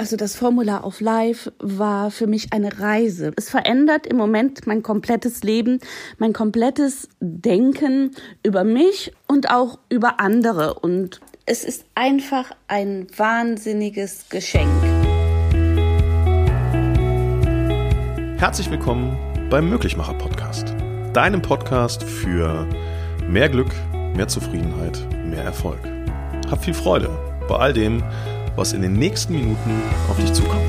Also 0.00 0.16
das 0.16 0.36
Formular 0.36 0.86
of 0.86 1.00
Life 1.00 1.52
war 1.58 2.12
für 2.12 2.28
mich 2.28 2.52
eine 2.52 2.78
Reise. 2.78 3.32
Es 3.34 3.50
verändert 3.50 4.06
im 4.06 4.16
Moment 4.16 4.64
mein 4.64 4.84
komplettes 4.84 5.42
Leben, 5.42 5.80
mein 6.18 6.32
komplettes 6.32 7.08
Denken 7.18 8.12
über 8.44 8.62
mich 8.62 9.12
und 9.26 9.50
auch 9.50 9.80
über 9.88 10.20
andere. 10.20 10.74
Und 10.74 11.20
es 11.46 11.64
ist 11.64 11.84
einfach 11.96 12.52
ein 12.68 13.08
wahnsinniges 13.16 14.26
Geschenk. 14.28 14.70
Herzlich 18.38 18.70
willkommen 18.70 19.18
beim 19.50 19.68
Möglichmacher 19.68 20.14
Podcast. 20.14 20.76
Deinem 21.12 21.42
Podcast 21.42 22.04
für 22.04 22.68
mehr 23.28 23.48
Glück, 23.48 23.74
mehr 24.14 24.28
Zufriedenheit, 24.28 24.96
mehr 25.26 25.42
Erfolg. 25.42 25.80
Hab 26.48 26.64
viel 26.64 26.74
Freude 26.74 27.10
bei 27.48 27.56
all 27.56 27.72
dem, 27.72 28.04
was 28.58 28.72
in 28.72 28.82
den 28.82 28.94
nächsten 28.94 29.34
Minuten 29.34 29.80
auf 30.10 30.16
dich 30.16 30.32
zukommt. 30.32 30.60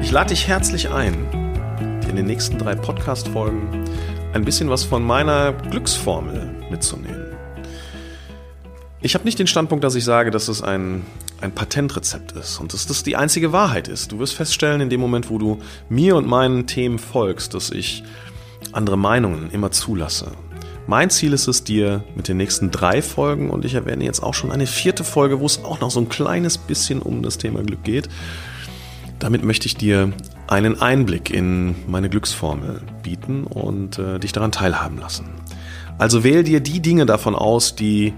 Ich 0.00 0.12
lade 0.12 0.28
dich 0.28 0.46
herzlich 0.46 0.88
ein, 0.90 1.16
dir 2.00 2.10
in 2.10 2.16
den 2.16 2.26
nächsten 2.26 2.56
drei 2.56 2.76
Podcast-Folgen 2.76 3.84
ein 4.32 4.44
bisschen 4.44 4.70
was 4.70 4.84
von 4.84 5.02
meiner 5.02 5.52
Glücksformel 5.52 6.48
mitzunehmen. 6.70 7.26
Ich 9.00 9.14
habe 9.14 9.24
nicht 9.24 9.38
den 9.40 9.48
Standpunkt, 9.48 9.82
dass 9.82 9.96
ich 9.96 10.04
sage, 10.04 10.30
dass 10.30 10.46
es 10.46 10.62
ein, 10.62 11.04
ein 11.40 11.50
Patentrezept 11.50 12.32
ist 12.32 12.60
und 12.60 12.72
dass 12.72 12.86
das 12.86 13.02
die 13.02 13.16
einzige 13.16 13.52
Wahrheit 13.52 13.88
ist. 13.88 14.12
Du 14.12 14.20
wirst 14.20 14.34
feststellen, 14.34 14.80
in 14.80 14.90
dem 14.90 15.00
Moment, 15.00 15.28
wo 15.28 15.38
du 15.38 15.58
mir 15.88 16.14
und 16.14 16.28
meinen 16.28 16.68
Themen 16.68 17.00
folgst, 17.00 17.52
dass 17.54 17.70
ich 17.70 18.04
andere 18.72 18.96
Meinungen 18.96 19.50
immer 19.50 19.72
zulasse 19.72 20.30
mein 20.86 21.10
Ziel 21.10 21.32
ist 21.32 21.48
es, 21.48 21.64
dir 21.64 22.04
mit 22.14 22.28
den 22.28 22.36
nächsten 22.36 22.70
drei 22.70 23.02
Folgen, 23.02 23.50
und 23.50 23.64
ich 23.64 23.74
erwähne 23.74 24.04
jetzt 24.04 24.22
auch 24.22 24.34
schon 24.34 24.52
eine 24.52 24.66
vierte 24.66 25.04
Folge, 25.04 25.40
wo 25.40 25.46
es 25.46 25.64
auch 25.64 25.80
noch 25.80 25.90
so 25.90 26.00
ein 26.00 26.08
kleines 26.08 26.58
bisschen 26.58 27.02
um 27.02 27.22
das 27.22 27.38
Thema 27.38 27.62
Glück 27.62 27.82
geht. 27.82 28.08
Damit 29.18 29.42
möchte 29.42 29.66
ich 29.66 29.76
dir 29.76 30.12
einen 30.46 30.80
Einblick 30.80 31.30
in 31.30 31.74
meine 31.88 32.08
Glücksformel 32.08 32.82
bieten 33.02 33.44
und 33.44 33.98
äh, 33.98 34.18
dich 34.18 34.32
daran 34.32 34.52
teilhaben 34.52 34.98
lassen. 34.98 35.26
Also 35.98 36.22
wähl 36.22 36.44
dir 36.44 36.60
die 36.60 36.80
Dinge 36.80 37.06
davon 37.06 37.34
aus, 37.34 37.74
die 37.74 38.12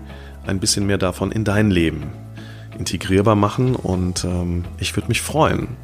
ein 0.46 0.58
bisschen 0.58 0.86
mehr 0.86 0.98
davon 0.98 1.30
in 1.30 1.44
dein 1.44 1.70
Leben 1.70 2.04
integrierbar 2.76 3.34
machen 3.34 3.74
und 3.74 4.24
ähm, 4.24 4.64
ich 4.78 4.96
würde 4.96 5.08
mich 5.08 5.20
freuen, 5.20 5.76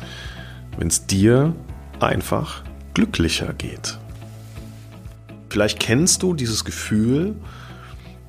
wenn 0.79 0.89
es 0.89 1.07
dir 1.07 1.55
einfach 2.01 2.63
glücklicher 2.95 3.53
geht. 3.53 3.99
Vielleicht 5.55 5.79
kennst 5.79 6.25
du 6.25 6.35
dieses 6.35 6.65
Gefühl, 6.65 7.37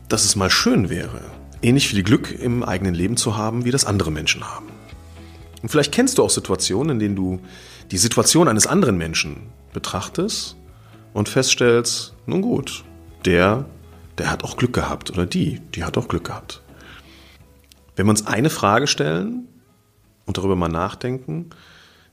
dass 0.10 0.26
es 0.26 0.36
mal 0.36 0.52
schön 0.52 0.92
wäre, 0.92 1.22
ähnlich 1.64 1.88
viel 1.88 2.04
Glück 2.04 2.30
im 2.30 2.62
eigenen 2.62 2.94
Leben 2.94 3.18
zu 3.18 3.36
haben, 3.36 3.66
wie 3.66 3.72
das 3.72 3.84
andere 3.84 4.12
Menschen 4.12 4.44
haben. 4.44 4.68
Und 5.64 5.70
vielleicht 5.70 5.92
kennst 5.92 6.20
du 6.20 6.24
auch 6.24 6.30
Situationen, 6.30 6.92
in 6.92 7.00
denen 7.00 7.16
du 7.16 7.42
die 7.90 7.98
Situation 7.98 8.48
eines 8.48 8.68
anderen 8.68 8.96
Menschen 8.96 9.38
betrachtest 9.74 10.56
und 11.16 11.28
feststellst, 11.28 12.14
nun 12.28 12.44
gut, 12.44 12.84
der, 13.26 13.66
der 14.20 14.30
hat 14.30 14.44
auch 14.44 14.56
Glück 14.56 14.74
gehabt 14.74 15.10
oder 15.10 15.26
die, 15.26 15.62
die 15.74 15.84
hat 15.84 15.98
auch 15.98 16.08
Glück 16.08 16.26
gehabt. 16.26 16.62
Wenn 17.96 18.06
wir 18.06 18.12
uns 18.12 18.28
eine 18.28 18.52
Frage 18.52 18.86
stellen 18.86 19.48
und 20.28 20.38
darüber 20.38 20.56
mal 20.56 20.70
nachdenken, 20.70 21.50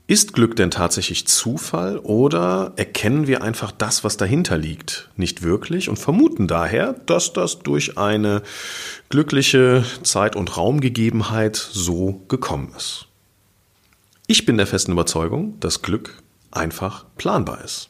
ist 0.05 0.33
Glück 0.33 0.55
denn 0.55 0.69
tatsächlich 0.69 1.27
Zufall 1.27 1.97
oder 1.99 2.73
erkennen 2.75 3.25
wir 3.25 3.41
einfach 3.41 3.71
das, 3.71 4.03
was 4.03 4.17
dahinter 4.17 4.57
liegt, 4.57 5.09
nicht 5.15 5.43
wirklich 5.43 5.87
und 5.87 5.97
vermuten 5.97 6.47
daher, 6.47 6.93
dass 7.05 7.33
das 7.33 7.59
durch 7.59 7.97
eine 7.97 8.41
glückliche 9.09 9.85
Zeit- 10.03 10.35
und 10.35 10.57
Raumgegebenheit 10.57 11.55
so 11.55 12.21
gekommen 12.27 12.73
ist? 12.75 13.07
Ich 14.27 14.45
bin 14.45 14.57
der 14.57 14.67
festen 14.67 14.91
Überzeugung, 14.91 15.59
dass 15.59 15.81
Glück 15.81 16.21
einfach 16.51 17.05
planbar 17.17 17.63
ist. 17.63 17.89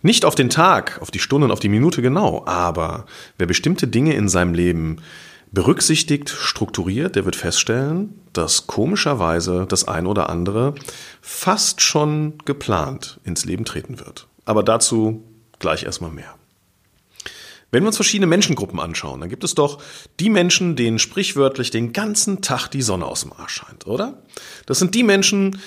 Nicht 0.00 0.24
auf 0.24 0.34
den 0.34 0.50
Tag, 0.50 1.00
auf 1.00 1.10
die 1.10 1.18
Stunde 1.18 1.44
und 1.44 1.52
auf 1.52 1.60
die 1.60 1.68
Minute 1.68 2.02
genau, 2.02 2.44
aber 2.46 3.06
wer 3.38 3.46
bestimmte 3.46 3.86
Dinge 3.86 4.14
in 4.14 4.28
seinem 4.28 4.54
Leben 4.54 4.98
berücksichtigt, 5.52 6.30
strukturiert, 6.30 7.14
der 7.14 7.24
wird 7.24 7.36
feststellen, 7.36 8.18
dass 8.32 8.66
komischerweise 8.66 9.66
das 9.68 9.86
ein 9.86 10.06
oder 10.06 10.30
andere 10.30 10.74
fast 11.20 11.82
schon 11.82 12.38
geplant 12.44 13.20
ins 13.24 13.44
Leben 13.44 13.64
treten 13.64 14.00
wird. 14.00 14.26
Aber 14.44 14.62
dazu 14.62 15.22
gleich 15.58 15.84
erstmal 15.84 16.10
mehr. 16.10 16.34
Wenn 17.70 17.84
wir 17.84 17.88
uns 17.88 17.96
verschiedene 17.96 18.26
Menschengruppen 18.26 18.80
anschauen, 18.80 19.20
dann 19.20 19.30
gibt 19.30 19.44
es 19.44 19.54
doch 19.54 19.82
die 20.20 20.28
Menschen, 20.28 20.76
denen 20.76 20.98
sprichwörtlich 20.98 21.70
den 21.70 21.92
ganzen 21.94 22.42
Tag 22.42 22.68
die 22.68 22.82
Sonne 22.82 23.06
aus 23.06 23.22
dem 23.22 23.32
Arsch 23.32 23.54
scheint, 23.54 23.86
oder? 23.86 24.22
Das 24.66 24.78
sind 24.78 24.94
die 24.94 25.02
Menschen, 25.02 25.58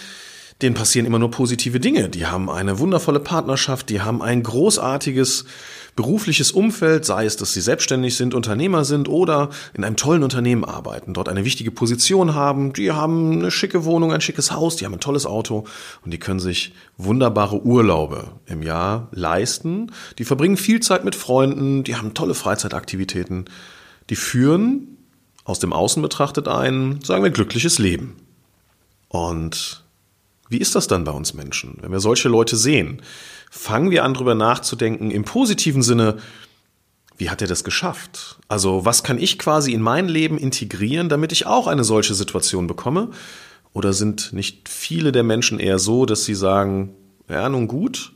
denen 0.62 0.76
passieren 0.76 1.06
immer 1.06 1.20
nur 1.20 1.32
positive 1.32 1.80
Dinge. 1.80 2.10
Die 2.10 2.26
haben 2.26 2.50
eine 2.50 2.80
wundervolle 2.80 3.20
Partnerschaft, 3.20 3.90
die 3.90 4.02
haben 4.02 4.22
ein 4.22 4.42
großartiges 4.42 5.46
berufliches 5.96 6.52
Umfeld, 6.52 7.06
sei 7.06 7.26
es, 7.26 7.38
dass 7.38 7.54
sie 7.54 7.62
selbstständig 7.62 8.18
sind, 8.18 8.34
Unternehmer 8.34 8.84
sind 8.84 9.08
oder 9.08 9.50
in 9.74 9.84
einem 9.84 9.96
tollen 9.96 10.24
Unternehmen 10.24 10.66
arbeiten, 10.66 11.14
dort 11.14 11.30
eine 11.30 11.46
wichtige 11.46 11.72
Position 11.72 12.36
haben, 12.36 12.74
die 12.74 12.92
haben 12.92 13.32
eine 13.32 13.52
schicke 13.52 13.86
Wohnung, 13.86 14.12
ein 14.12 14.22
schickes 14.22 14.52
Haus, 14.52 14.76
die 14.76 14.86
haben 14.86 14.94
ein 14.94 15.00
tolles 15.00 15.26
Auto 15.26 15.66
und 16.04 16.12
die 16.12 16.20
können 16.20 16.42
sich 16.42 16.74
wunderbare 16.98 17.62
Urlaube 17.64 18.32
im 18.46 18.62
Jahr 18.62 19.08
leisten. 19.12 19.92
Die 20.18 20.26
verbringen 20.26 20.58
viel 20.58 20.82
Zeit 20.82 21.06
mit 21.06 21.16
Freunden, 21.16 21.84
die 21.86 21.96
haben 21.96 22.14
tolle 22.14 22.34
Freizeitaktivitäten. 22.34 23.46
Die 24.10 24.18
führen 24.18 24.98
aus 25.46 25.60
dem 25.60 25.72
Außen 25.72 26.02
betrachtet 26.02 26.48
ein, 26.48 27.00
sagen 27.04 27.24
wir, 27.24 27.32
glückliches 27.32 27.80
Leben. 27.80 28.18
Und 29.08 29.85
wie 30.50 30.60
ist 30.60 30.76
das 30.76 30.88
dann 30.88 31.04
bei 31.04 31.12
uns 31.12 31.34
Menschen, 31.34 31.78
wenn 31.82 31.92
wir 31.92 32.00
solche 32.00 32.30
Leute 32.30 32.56
sehen? 32.56 33.02
fangen 33.56 33.90
wir 33.90 34.04
an, 34.04 34.14
drüber 34.14 34.36
nachzudenken 34.36 35.12
im 35.12 35.24
positiven 35.24 35.82
Sinne, 35.82 36.18
wie 37.18 37.30
hat 37.30 37.42
er 37.42 37.48
das 37.48 37.64
geschafft? 37.64 38.38
Also 38.50 38.84
was 38.84 39.04
kann 39.04 39.18
ich 39.18 39.40
quasi 39.40 39.72
in 39.72 39.82
mein 39.82 40.10
Leben 40.10 40.38
integrieren, 40.38 41.08
damit 41.08 41.32
ich 41.32 41.46
auch 41.46 41.68
eine 41.68 41.86
solche 41.86 42.14
Situation 42.14 42.68
bekomme? 42.68 43.10
Oder 43.72 43.94
sind 43.94 44.34
nicht 44.34 44.68
viele 44.68 45.14
der 45.14 45.24
Menschen 45.24 45.60
eher 45.60 45.80
so, 45.80 46.06
dass 46.06 46.26
sie 46.26 46.36
sagen, 46.36 46.94
ja, 47.30 47.48
nun 47.48 47.68
gut, 47.68 48.14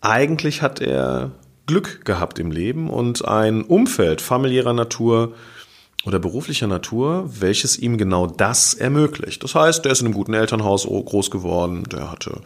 eigentlich 0.00 0.60
hat 0.60 0.80
er 0.80 1.30
Glück 1.66 2.04
gehabt 2.04 2.40
im 2.40 2.50
Leben 2.50 2.90
und 2.90 3.24
ein 3.26 3.62
Umfeld 3.62 4.20
familiärer 4.20 4.72
Natur, 4.72 5.34
oder 6.06 6.18
beruflicher 6.18 6.66
Natur, 6.66 7.30
welches 7.40 7.78
ihm 7.78 7.96
genau 7.96 8.26
das 8.26 8.74
ermöglicht. 8.74 9.42
Das 9.42 9.54
heißt, 9.54 9.84
der 9.84 9.92
ist 9.92 10.00
in 10.00 10.06
einem 10.06 10.14
guten 10.14 10.34
Elternhaus 10.34 10.86
groß 10.86 11.30
geworden, 11.30 11.84
der 11.84 12.10
hatte 12.10 12.40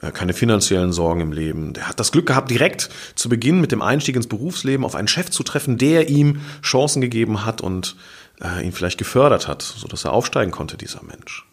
äh, 0.00 0.12
keine 0.12 0.32
finanziellen 0.32 0.92
Sorgen 0.92 1.20
im 1.20 1.32
Leben, 1.32 1.72
der 1.72 1.88
hat 1.88 1.98
das 1.98 2.12
Glück 2.12 2.26
gehabt, 2.26 2.50
direkt 2.50 2.88
zu 3.16 3.28
Beginn 3.28 3.60
mit 3.60 3.72
dem 3.72 3.82
Einstieg 3.82 4.16
ins 4.16 4.28
Berufsleben 4.28 4.84
auf 4.84 4.94
einen 4.94 5.08
Chef 5.08 5.30
zu 5.30 5.42
treffen, 5.42 5.78
der 5.78 6.08
ihm 6.08 6.40
Chancen 6.62 7.00
gegeben 7.00 7.44
hat 7.44 7.60
und 7.60 7.96
äh, 8.42 8.64
ihn 8.64 8.72
vielleicht 8.72 8.98
gefördert 8.98 9.48
hat, 9.48 9.62
sodass 9.62 10.04
er 10.04 10.12
aufsteigen 10.12 10.52
konnte, 10.52 10.76
dieser 10.76 11.02
Mensch. 11.02 11.46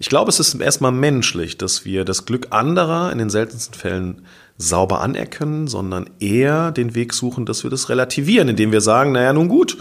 Ich 0.00 0.08
glaube, 0.08 0.28
es 0.28 0.38
ist 0.38 0.54
erstmal 0.54 0.92
menschlich, 0.92 1.58
dass 1.58 1.84
wir 1.84 2.04
das 2.04 2.24
Glück 2.24 2.48
anderer 2.50 3.10
in 3.10 3.18
den 3.18 3.30
seltensten 3.30 3.74
Fällen 3.74 4.26
sauber 4.56 5.00
anerkennen, 5.00 5.66
sondern 5.66 6.10
eher 6.20 6.70
den 6.70 6.94
Weg 6.94 7.12
suchen, 7.12 7.46
dass 7.46 7.64
wir 7.64 7.70
das 7.70 7.88
relativieren, 7.88 8.48
indem 8.48 8.70
wir 8.70 8.80
sagen, 8.80 9.12
naja, 9.12 9.32
nun 9.32 9.48
gut, 9.48 9.76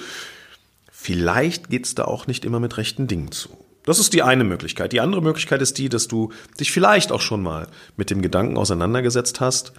Vielleicht 1.08 1.70
geht's 1.70 1.96
da 1.96 2.04
auch 2.04 2.28
nicht 2.28 2.44
immer 2.44 2.60
mit 2.60 2.76
rechten 2.76 3.08
Dingen 3.08 3.32
zu. 3.32 3.48
Das 3.86 3.98
ist 3.98 4.12
die 4.12 4.24
eine 4.24 4.44
Möglichkeit. 4.44 4.92
Die 4.92 5.00
andere 5.00 5.22
Möglichkeit 5.22 5.62
ist 5.62 5.78
die, 5.78 5.88
dass 5.88 6.10
du 6.10 6.34
dich 6.60 6.70
vielleicht 6.70 7.14
auch 7.14 7.22
schon 7.22 7.42
mal 7.42 7.70
mit 7.96 8.10
dem 8.10 8.22
Gedanken 8.22 8.58
auseinandergesetzt 8.58 9.40
hast, 9.40 9.72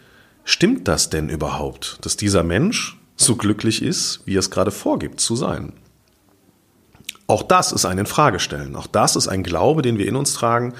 stimmt 0.45 0.89
das 0.89 1.11
denn 1.11 1.29
überhaupt, 1.29 1.99
dass 2.01 2.17
dieser 2.17 2.45
Mensch 2.45 2.99
so 3.15 3.37
glücklich 3.37 3.83
ist, 3.83 4.23
wie 4.25 4.37
er 4.37 4.39
es 4.39 4.51
gerade 4.51 4.71
vorgibt 4.71 5.21
zu 5.21 5.37
sein? 5.37 5.75
Auch 7.27 7.43
das 7.43 7.73
ist 7.73 7.85
ein 7.85 7.99
Infragestellen. 7.99 8.75
Auch 8.75 8.87
das 8.87 9.15
ist 9.15 9.29
ein 9.29 9.43
Glaube, 9.43 9.83
den 9.83 9.99
wir 9.99 10.09
in 10.09 10.17
uns 10.17 10.33
tragen, 10.33 10.73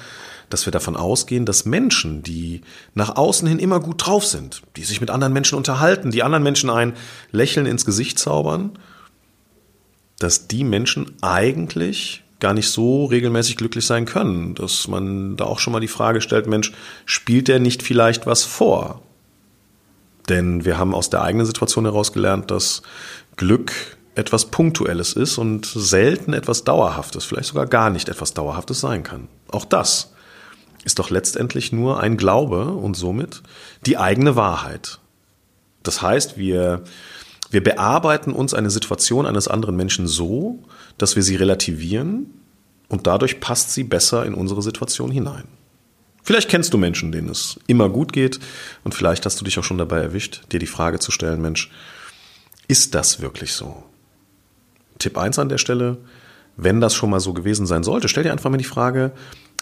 dass 0.49 0.65
wir 0.65 0.71
davon 0.71 0.95
ausgehen, 0.95 1.45
dass 1.45 1.65
Menschen, 1.65 2.23
die 2.23 2.61
nach 2.95 3.17
außen 3.17 3.47
hin 3.47 3.59
immer 3.59 3.81
gut 3.81 4.03
drauf 4.07 4.25
sind, 4.25 4.63
die 4.77 4.83
sich 4.83 4.99
mit 4.99 5.11
anderen 5.11 5.31
Menschen 5.31 5.59
unterhalten, 5.59 6.09
die 6.09 6.23
anderen 6.23 6.41
Menschen 6.41 6.71
ein 6.71 6.93
Lächeln 7.31 7.67
ins 7.67 7.85
Gesicht 7.85 8.17
zaubern, 8.17 8.79
dass 10.19 10.47
die 10.47 10.63
Menschen 10.63 11.13
eigentlich 11.21 12.23
gar 12.39 12.53
nicht 12.53 12.69
so 12.69 13.05
regelmäßig 13.05 13.57
glücklich 13.57 13.85
sein 13.85 14.05
können, 14.05 14.55
dass 14.55 14.87
man 14.87 15.35
da 15.35 15.45
auch 15.45 15.59
schon 15.59 15.73
mal 15.73 15.79
die 15.79 15.87
Frage 15.87 16.21
stellt, 16.21 16.47
Mensch, 16.47 16.71
spielt 17.05 17.47
der 17.47 17.59
nicht 17.59 17.83
vielleicht 17.83 18.25
was 18.25 18.43
vor? 18.43 19.01
Denn 20.29 20.63
wir 20.63 20.77
haben 20.77 20.93
aus 20.93 21.09
der 21.09 21.21
eigenen 21.23 21.45
Situation 21.45 21.85
heraus 21.85 22.13
gelernt, 22.13 22.51
dass 22.51 22.81
Glück 23.35 23.97
etwas 24.15 24.45
Punktuelles 24.45 25.13
ist 25.13 25.37
und 25.37 25.65
selten 25.65 26.33
etwas 26.33 26.63
Dauerhaftes, 26.63 27.25
vielleicht 27.25 27.49
sogar 27.49 27.65
gar 27.65 27.89
nicht 27.89 28.09
etwas 28.09 28.33
Dauerhaftes 28.33 28.79
sein 28.79 29.03
kann. 29.03 29.27
Auch 29.49 29.65
das 29.65 30.13
ist 30.83 30.99
doch 30.99 31.09
letztendlich 31.09 31.71
nur 31.71 31.99
ein 31.99 32.17
Glaube 32.17 32.65
und 32.65 32.95
somit 32.95 33.41
die 33.85 33.97
eigene 33.97 34.35
Wahrheit. 34.35 34.99
Das 35.83 36.01
heißt, 36.01 36.37
wir 36.37 36.83
Wir 37.51 37.63
bearbeiten 37.63 38.31
uns 38.31 38.53
eine 38.53 38.69
Situation 38.69 39.25
eines 39.25 39.47
anderen 39.47 39.75
Menschen 39.75 40.07
so, 40.07 40.63
dass 40.97 41.15
wir 41.15 41.23
sie 41.23 41.35
relativieren 41.35 42.27
und 42.87 43.07
dadurch 43.07 43.39
passt 43.39 43.73
sie 43.73 43.83
besser 43.83 44.25
in 44.25 44.33
unsere 44.33 44.61
Situation 44.61 45.11
hinein. 45.11 45.45
Vielleicht 46.23 46.49
kennst 46.49 46.73
du 46.73 46.77
Menschen, 46.77 47.11
denen 47.11 47.29
es 47.29 47.59
immer 47.65 47.89
gut 47.89 48.13
geht 48.13 48.39
und 48.83 48.93
vielleicht 48.93 49.25
hast 49.25 49.39
du 49.41 49.45
dich 49.45 49.57
auch 49.57 49.63
schon 49.63 49.77
dabei 49.79 49.99
erwischt, 49.99 50.43
dir 50.51 50.59
die 50.59 50.67
Frage 50.67 50.99
zu 50.99 51.11
stellen, 51.11 51.41
Mensch, 51.41 51.71
ist 52.67 52.93
das 52.93 53.19
wirklich 53.19 53.53
so? 53.53 53.83
Tipp 54.99 55.17
1 55.17 55.39
an 55.39 55.49
der 55.49 55.57
Stelle, 55.57 55.97
wenn 56.55 56.81
das 56.81 56.93
schon 56.93 57.09
mal 57.09 57.19
so 57.19 57.33
gewesen 57.33 57.65
sein 57.65 57.83
sollte, 57.83 58.09
stell 58.09 58.23
dir 58.23 58.31
einfach 58.31 58.49
mal 58.49 58.57
die 58.57 58.63
Frage, 58.63 59.11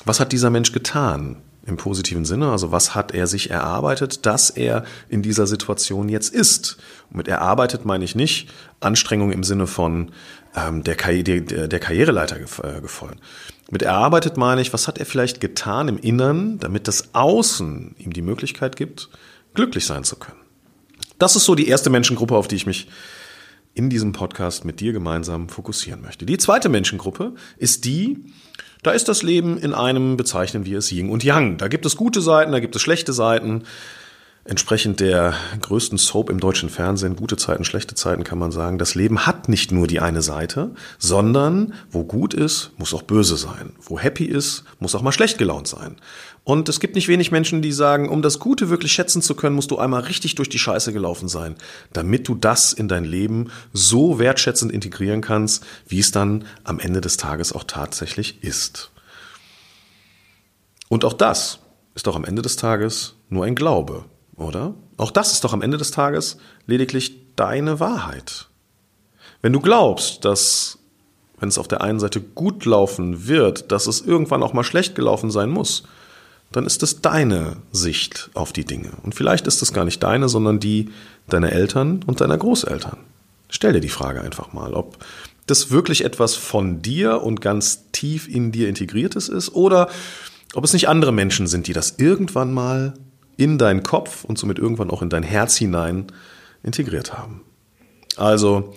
was 0.08 0.20
hat 0.20 0.32
dieser 0.32 0.50
Mensch 0.50 0.72
getan 0.72 1.38
im 1.66 1.78
positiven 1.78 2.26
Sinne? 2.26 2.50
Also 2.50 2.72
was 2.72 2.96
hat 2.96 3.14
er 3.14 3.28
sich 3.28 3.50
erarbeitet, 3.50 4.26
dass 4.26 4.50
er 4.50 4.86
in 5.10 5.22
dieser 5.22 5.48
Situation 5.48 6.10
jetzt 6.10 6.34
ist? 6.34 6.78
Und 7.10 7.18
mit 7.18 7.28
erarbeitet 7.28 7.86
meine 7.86 8.06
ich 8.06 8.16
nicht 8.16 8.50
Anstrengung 8.80 9.32
im 9.32 9.44
Sinne 9.44 9.68
von 9.68 10.12
ähm, 10.56 10.84
der, 10.84 10.96
Karri 10.96 11.24
der, 11.24 11.68
der 11.68 11.80
Karriereleiter 11.80 12.38
äh, 12.38 12.82
gefolgt. 12.82 13.20
Mit 13.70 13.82
erarbeitet 13.82 14.38
meine 14.38 14.62
ich, 14.62 14.72
was 14.72 14.88
hat 14.88 14.98
er 14.98 15.06
vielleicht 15.06 15.42
getan 15.42 15.90
im 15.90 15.98
Innern, 15.98 16.58
damit 16.60 16.88
das 16.88 17.14
Außen 17.14 17.96
ihm 17.98 18.14
die 18.14 18.22
Möglichkeit 18.22 18.78
gibt, 18.78 19.10
glücklich 19.54 19.86
sein 19.86 20.06
zu 20.06 20.16
können. 20.16 20.40
Das 21.20 21.36
ist 21.36 21.46
so 21.46 21.56
die 21.56 21.68
erste 21.68 21.90
Menschengruppe, 21.90 22.36
auf 22.36 22.48
die 22.48 22.56
ich 22.56 22.66
mich 22.66 22.88
in 23.78 23.92
diesem 23.92 24.12
Podcast 24.12 24.66
mit 24.66 24.80
dir 24.80 24.92
gemeinsam 24.92 25.50
fokussieren 25.50 26.02
möchte. 26.02 26.26
Die 26.26 26.38
zweite 26.38 26.68
Menschengruppe 26.68 27.34
ist 27.58 27.86
die, 27.86 28.26
da 28.82 28.92
ist 28.92 29.08
das 29.08 29.22
Leben 29.22 29.58
in 29.60 29.74
einem, 29.74 30.18
bezeichnen 30.18 30.66
wir 30.66 30.80
es 30.80 30.92
Yin 30.92 31.12
und 31.12 31.24
Yang. 31.24 31.58
Da 31.58 31.68
gibt 31.68 31.86
es 31.86 31.96
gute 31.96 32.22
Seiten, 32.22 32.52
da 32.52 32.60
gibt 32.60 32.76
es 32.76 32.82
schlechte 32.82 33.14
Seiten. 33.14 33.64
Entsprechend 34.50 35.02
der 35.02 35.34
größten 35.60 35.98
Soap 35.98 36.30
im 36.30 36.40
deutschen 36.40 36.70
Fernsehen, 36.70 37.18
gute 37.18 37.36
Zeiten, 37.36 37.66
schlechte 37.66 37.96
Zeiten, 37.96 38.24
kann 38.24 38.40
man 38.40 38.54
sagen, 38.54 38.78
das 38.78 38.96
Leben 38.96 39.26
hat 39.26 39.50
nicht 39.50 39.74
nur 39.74 39.88
die 39.88 40.00
eine 40.00 40.22
Seite, 40.22 40.72
sondern 40.98 41.74
wo 41.92 42.06
gut 42.06 42.34
ist, 42.34 42.72
muss 42.78 42.94
auch 42.94 43.02
böse 43.02 43.36
sein. 43.36 43.74
Wo 43.82 44.00
happy 44.00 44.24
ist, 44.24 44.64
muss 44.80 44.96
auch 44.96 45.02
mal 45.02 45.12
schlecht 45.12 45.38
gelaunt 45.38 45.68
sein. 45.68 45.98
Und 46.46 46.70
es 46.70 46.80
gibt 46.80 46.96
nicht 46.96 47.10
wenig 47.10 47.30
Menschen, 47.30 47.62
die 47.62 47.74
sagen, 47.74 48.08
um 48.08 48.22
das 48.22 48.40
Gute 48.40 48.70
wirklich 48.70 48.94
schätzen 48.94 49.22
zu 49.22 49.36
können, 49.36 49.54
musst 49.54 49.70
du 49.70 49.80
einmal 49.80 50.04
richtig 50.04 50.36
durch 50.36 50.48
die 50.48 50.60
Scheiße 50.60 50.94
gelaufen 50.94 51.28
sein, 51.28 51.56
damit 51.92 52.30
du 52.30 52.34
das 52.34 52.72
in 52.72 52.88
dein 52.88 53.04
Leben 53.04 53.52
so 53.74 54.18
wertschätzend 54.18 54.72
integrieren 54.72 55.20
kannst, 55.20 55.66
wie 55.90 56.00
es 56.00 56.12
dann 56.12 56.46
am 56.64 56.80
Ende 56.80 57.02
des 57.02 57.18
Tages 57.18 57.52
auch 57.52 57.66
tatsächlich 57.66 58.46
ist. 58.46 58.92
Und 60.88 61.04
auch 61.04 61.12
das 61.12 61.60
ist 61.96 62.08
doch 62.08 62.16
am 62.16 62.24
Ende 62.24 62.44
des 62.44 62.56
Tages 62.56 63.16
nur 63.28 63.44
ein 63.44 63.56
Glaube, 63.56 64.06
oder? 64.38 64.76
Auch 64.96 65.12
das 65.12 65.34
ist 65.34 65.44
doch 65.44 65.54
am 65.54 65.62
Ende 65.62 65.78
des 65.78 65.92
Tages 65.92 66.38
lediglich 66.66 67.36
deine 67.36 67.80
Wahrheit. 67.80 68.48
Wenn 69.42 69.54
du 69.54 69.60
glaubst, 69.60 70.26
dass, 70.26 70.80
wenn 71.40 71.50
es 71.50 71.58
auf 71.58 71.68
der 71.68 71.82
einen 71.82 72.00
Seite 72.00 72.22
gut 72.22 72.66
laufen 72.66 73.28
wird, 73.28 73.72
dass 73.72 73.88
es 73.88 74.02
irgendwann 74.02 74.44
auch 74.44 74.54
mal 74.54 74.64
schlecht 74.64 74.96
gelaufen 74.96 75.32
sein 75.32 75.50
muss, 75.50 75.84
dann 76.52 76.66
ist 76.66 76.82
es 76.82 77.02
deine 77.02 77.58
Sicht 77.72 78.30
auf 78.34 78.54
die 78.54 78.66
Dinge. 78.66 78.92
Und 79.04 79.16
vielleicht 79.16 79.48
ist 79.48 79.62
es 79.62 79.74
gar 79.74 79.86
nicht 79.86 80.02
deine, 80.02 80.30
sondern 80.30 80.60
die 80.60 80.90
deiner 81.28 81.52
Eltern 81.52 82.04
und 82.06 82.22
deiner 82.22 82.38
Großeltern. 82.38 82.98
Stell 83.50 83.74
dir 83.74 83.82
die 83.82 83.90
Frage 83.90 84.22
einfach 84.22 84.54
mal, 84.54 84.74
ob 84.74 84.98
das 85.46 85.72
wirklich 85.72 86.04
etwas 86.04 86.36
von 86.36 86.82
dir 86.82 87.22
und 87.22 87.42
ganz 87.42 87.92
tief 87.92 88.28
in 88.28 88.52
dir 88.52 88.70
integriertes 88.70 89.30
ist 89.30 89.56
oder 89.56 89.90
ob 90.54 90.64
es 90.64 90.74
nicht 90.74 90.90
andere 90.90 91.12
Menschen 91.12 91.48
sind, 91.48 91.68
die 91.68 91.74
das 91.74 91.96
irgendwann 91.98 92.54
mal 92.54 92.94
in 93.38 93.58
deinen 93.58 93.84
Kopf 93.84 94.24
und 94.24 94.38
somit 94.38 94.60
irgendwann 94.60 94.90
auch 94.90 95.02
in 95.02 95.10
dein 95.10 95.24
Herz 95.24 95.56
hinein 95.56 96.08
integriert 96.64 97.18
haben. 97.18 97.42
Also, 98.18 98.74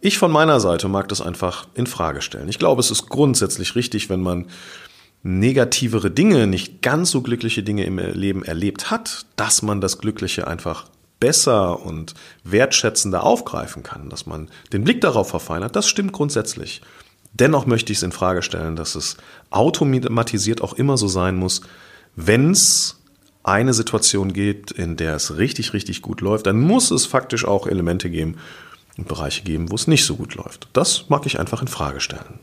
ich 0.00 0.18
von 0.18 0.32
meiner 0.32 0.60
Seite 0.60 0.88
mag 0.88 1.08
das 1.08 1.20
einfach 1.20 1.68
in 1.74 1.86
Frage 1.86 2.22
stellen. 2.22 2.48
Ich 2.48 2.58
glaube, 2.58 2.80
es 2.80 2.90
ist 2.90 3.08
grundsätzlich 3.08 3.74
richtig, 3.74 4.08
wenn 4.08 4.20
man 4.20 4.46
negativere 5.22 6.10
Dinge, 6.10 6.46
nicht 6.46 6.80
ganz 6.80 7.10
so 7.10 7.20
glückliche 7.22 7.62
Dinge 7.62 7.84
im 7.84 7.98
Leben 7.98 8.44
erlebt 8.44 8.90
hat, 8.90 9.26
dass 9.36 9.62
man 9.62 9.80
das 9.80 9.98
Glückliche 9.98 10.46
einfach 10.46 10.86
besser 11.20 11.84
und 11.84 12.14
wertschätzender 12.44 13.24
aufgreifen 13.24 13.82
kann, 13.82 14.08
dass 14.08 14.26
man 14.26 14.48
den 14.72 14.84
Blick 14.84 15.00
darauf 15.00 15.28
verfeinert, 15.28 15.74
das 15.74 15.88
stimmt 15.88 16.12
grundsätzlich. 16.12 16.80
Dennoch 17.32 17.66
möchte 17.66 17.92
ich 17.92 17.98
es 17.98 18.04
in 18.04 18.12
Frage 18.12 18.42
stellen, 18.42 18.76
dass 18.76 18.94
es 18.94 19.16
automatisiert 19.50 20.62
auch 20.62 20.74
immer 20.74 20.96
so 20.96 21.08
sein 21.08 21.36
muss, 21.36 21.62
wenn 22.14 22.52
es 22.52 22.97
eine 23.42 23.72
Situation 23.74 24.32
gibt, 24.32 24.72
in 24.72 24.96
der 24.96 25.14
es 25.14 25.36
richtig, 25.36 25.72
richtig 25.72 26.02
gut 26.02 26.20
läuft, 26.20 26.46
dann 26.46 26.60
muss 26.60 26.90
es 26.90 27.06
faktisch 27.06 27.44
auch 27.44 27.66
Elemente 27.66 28.10
geben 28.10 28.36
und 28.96 29.08
Bereiche 29.08 29.42
geben, 29.42 29.70
wo 29.70 29.74
es 29.74 29.86
nicht 29.86 30.04
so 30.04 30.16
gut 30.16 30.34
läuft. 30.34 30.68
Das 30.72 31.08
mag 31.08 31.24
ich 31.26 31.38
einfach 31.38 31.62
in 31.62 31.68
Frage 31.68 32.00
stellen. 32.00 32.40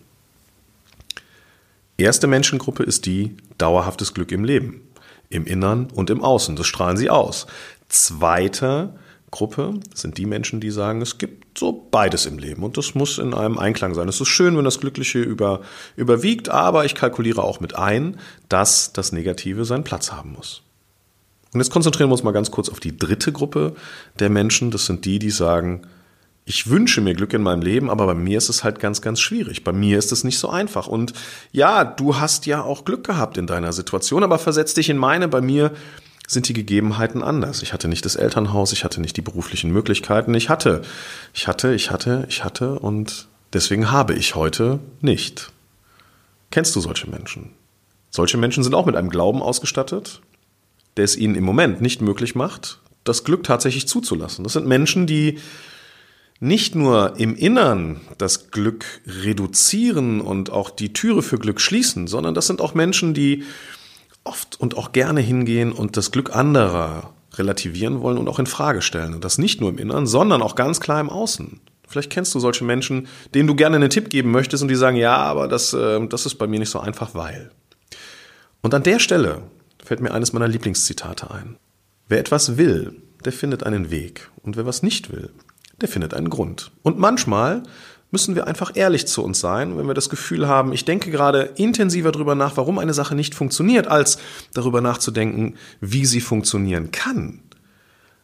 Erste 1.97 2.27
Menschengruppe 2.27 2.83
ist 2.83 3.05
die 3.05 3.37
dauerhaftes 3.57 4.13
Glück 4.13 4.31
im 4.31 4.43
Leben, 4.43 4.81
im 5.29 5.45
Innern 5.45 5.87
und 5.93 6.09
im 6.09 6.23
Außen. 6.23 6.55
Das 6.55 6.67
strahlen 6.67 6.97
sie 6.97 7.09
aus. 7.09 7.47
Zweite 7.87 8.95
Gruppe 9.31 9.79
sind 9.93 10.17
die 10.17 10.25
Menschen, 10.25 10.59
die 10.59 10.71
sagen, 10.71 11.01
es 11.01 11.17
gibt 11.17 11.57
so 11.57 11.87
beides 11.91 12.25
im 12.25 12.37
Leben 12.37 12.63
und 12.63 12.77
das 12.77 12.95
muss 12.95 13.17
in 13.17 13.33
einem 13.33 13.57
Einklang 13.57 13.93
sein. 13.93 14.09
Es 14.09 14.19
ist 14.19 14.27
schön, 14.27 14.57
wenn 14.57 14.65
das 14.65 14.79
Glückliche 14.79 15.19
über, 15.19 15.61
überwiegt, 15.95 16.49
aber 16.49 16.85
ich 16.85 16.95
kalkuliere 16.95 17.43
auch 17.43 17.59
mit 17.59 17.75
ein, 17.75 18.17
dass 18.49 18.91
das 18.93 19.11
Negative 19.11 19.65
seinen 19.65 19.83
Platz 19.83 20.11
haben 20.11 20.33
muss. 20.33 20.64
Und 21.55 21.61
jetzt 21.61 21.71
konzentrieren 21.71 22.09
wir 22.09 22.13
uns 22.13 22.23
mal 22.23 22.33
ganz 22.33 22.51
kurz 22.51 22.67
auf 22.67 22.81
die 22.81 22.97
dritte 22.97 23.31
Gruppe 23.31 23.75
der 24.19 24.29
Menschen. 24.29 24.71
Das 24.71 24.85
sind 24.87 25.05
die, 25.05 25.19
die 25.19 25.29
sagen, 25.29 25.87
ich 26.43 26.69
wünsche 26.69 26.99
mir 26.99 27.13
Glück 27.13 27.31
in 27.31 27.41
meinem 27.41 27.61
Leben, 27.61 27.89
aber 27.89 28.05
bei 28.07 28.13
mir 28.13 28.37
ist 28.37 28.49
es 28.49 28.65
halt 28.65 28.79
ganz, 28.79 29.01
ganz 29.01 29.21
schwierig. 29.21 29.63
Bei 29.63 29.71
mir 29.71 29.97
ist 29.97 30.11
es 30.11 30.25
nicht 30.25 30.37
so 30.37 30.49
einfach. 30.49 30.87
Und 30.87 31.13
ja, 31.53 31.85
du 31.85 32.17
hast 32.17 32.45
ja 32.45 32.61
auch 32.61 32.83
Glück 32.83 33.05
gehabt 33.05 33.37
in 33.37 33.47
deiner 33.47 33.71
Situation, 33.71 34.21
aber 34.21 34.37
versetz 34.37 34.73
dich 34.73 34.89
in 34.89 34.97
meine. 34.97 35.29
Bei 35.29 35.39
mir 35.39 35.71
sind 36.27 36.49
die 36.49 36.53
Gegebenheiten 36.53 37.23
anders. 37.23 37.61
Ich 37.63 37.71
hatte 37.71 37.87
nicht 37.87 38.03
das 38.03 38.17
Elternhaus, 38.17 38.73
ich 38.73 38.83
hatte 38.83 38.99
nicht 38.99 39.15
die 39.15 39.21
beruflichen 39.21 39.71
Möglichkeiten. 39.71 40.33
Ich 40.33 40.49
hatte, 40.49 40.81
ich 41.33 41.47
hatte, 41.47 41.73
ich 41.73 41.89
hatte, 41.89 42.25
ich 42.27 42.43
hatte 42.43 42.79
und 42.79 43.29
deswegen 43.53 43.91
habe 43.91 44.13
ich 44.13 44.35
heute 44.35 44.79
nicht. 44.99 45.53
Kennst 46.51 46.75
du 46.75 46.81
solche 46.81 47.09
Menschen? 47.09 47.51
Solche 48.09 48.37
Menschen 48.37 48.63
sind 48.63 48.75
auch 48.75 48.85
mit 48.85 48.95
einem 48.95 49.09
Glauben 49.09 49.41
ausgestattet, 49.41 50.21
der 50.97 51.05
es 51.05 51.17
ihnen 51.17 51.35
im 51.35 51.43
Moment 51.43 51.81
nicht 51.81 52.01
möglich 52.01 52.35
macht, 52.35 52.79
das 53.03 53.23
Glück 53.23 53.43
tatsächlich 53.43 53.87
zuzulassen. 53.87 54.43
Das 54.43 54.53
sind 54.53 54.65
Menschen, 54.65 55.07
die 55.07 55.39
nicht 56.39 56.75
nur 56.75 57.13
im 57.17 57.35
Innern 57.35 58.01
das 58.17 58.51
Glück 58.51 58.85
reduzieren 59.05 60.21
und 60.21 60.51
auch 60.51 60.69
die 60.69 60.91
Türe 60.93 61.21
für 61.21 61.37
Glück 61.37 61.61
schließen, 61.61 62.07
sondern 62.07 62.33
das 62.33 62.47
sind 62.47 62.61
auch 62.61 62.73
Menschen, 62.73 63.13
die 63.13 63.43
oft 64.23 64.59
und 64.59 64.75
auch 64.75 64.91
gerne 64.91 65.21
hingehen 65.21 65.71
und 65.71 65.97
das 65.97 66.11
Glück 66.11 66.35
anderer 66.35 67.13
relativieren 67.35 68.01
wollen 68.01 68.17
und 68.17 68.27
auch 68.27 68.39
in 68.39 68.47
Frage 68.47 68.81
stellen. 68.81 69.13
Und 69.13 69.23
das 69.23 69.37
nicht 69.37 69.61
nur 69.61 69.69
im 69.69 69.77
Innern, 69.77 70.07
sondern 70.07 70.41
auch 70.41 70.55
ganz 70.55 70.79
klar 70.79 70.99
im 70.99 71.09
Außen. 71.09 71.61
Vielleicht 71.87 72.09
kennst 72.09 72.33
du 72.33 72.39
solche 72.39 72.63
Menschen, 72.63 73.07
denen 73.33 73.47
du 73.47 73.55
gerne 73.55 73.75
einen 73.75 73.89
Tipp 73.89 74.09
geben 74.09 74.31
möchtest 74.31 74.63
und 74.63 74.69
die 74.69 74.75
sagen, 74.75 74.97
ja, 74.97 75.15
aber 75.17 75.47
das, 75.47 75.73
äh, 75.73 76.05
das 76.07 76.25
ist 76.25 76.35
bei 76.35 76.47
mir 76.47 76.59
nicht 76.59 76.71
so 76.71 76.79
einfach, 76.79 77.13
weil. 77.13 77.51
Und 78.61 78.73
an 78.73 78.83
der 78.83 78.99
Stelle 78.99 79.43
fällt 79.85 80.01
mir 80.01 80.13
eines 80.13 80.33
meiner 80.33 80.47
Lieblingszitate 80.47 81.31
ein. 81.31 81.57
Wer 82.07 82.19
etwas 82.19 82.57
will, 82.57 83.01
der 83.23 83.31
findet 83.31 83.63
einen 83.63 83.91
Weg. 83.91 84.29
Und 84.41 84.57
wer 84.57 84.65
was 84.65 84.83
nicht 84.83 85.11
will, 85.11 85.29
der 85.81 85.89
findet 85.89 86.13
einen 86.13 86.29
Grund. 86.29 86.71
Und 86.83 86.99
manchmal 86.99 87.63
müssen 88.11 88.35
wir 88.35 88.47
einfach 88.47 88.71
ehrlich 88.75 89.07
zu 89.07 89.23
uns 89.23 89.39
sein, 89.39 89.77
wenn 89.77 89.87
wir 89.87 89.93
das 89.93 90.09
Gefühl 90.09 90.47
haben, 90.47 90.71
ich 90.71 90.85
denke 90.85 91.11
gerade 91.11 91.51
intensiver 91.55 92.11
darüber 92.11 92.35
nach, 92.35 92.55
warum 92.55 92.79
eine 92.79 92.93
Sache 92.93 93.15
nicht 93.15 93.35
funktioniert, 93.35 93.87
als 93.87 94.17
darüber 94.53 94.81
nachzudenken, 94.81 95.55
wie 95.81 96.05
sie 96.05 96.21
funktionieren 96.21 96.91
kann. 96.91 97.41